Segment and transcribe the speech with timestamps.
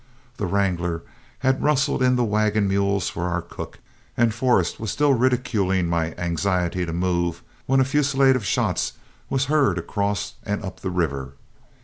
[0.37, 1.03] The wrangler
[1.45, 3.77] had rustled in the wagon mules for our cook,
[4.17, 8.93] and Forrest was still ridiculing my anxiety to move, when a fusillade of shots
[9.29, 11.33] was heard across and up the river.